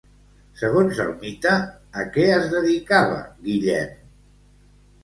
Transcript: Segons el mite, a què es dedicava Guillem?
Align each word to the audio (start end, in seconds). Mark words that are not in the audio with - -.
Segons 0.61 1.01
el 1.03 1.11
mite, 1.25 1.53
a 2.01 2.07
què 2.17 2.27
es 2.39 2.51
dedicava 2.57 3.21
Guillem? 3.47 3.97